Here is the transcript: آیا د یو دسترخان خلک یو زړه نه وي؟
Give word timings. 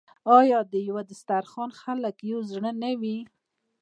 آیا 0.37 0.59
د 0.71 0.73
یو 0.89 0.97
دسترخان 1.09 1.69
خلک 1.81 2.15
یو 2.31 2.39
زړه 2.51 2.71
نه 2.83 2.91
وي؟ 3.01 3.17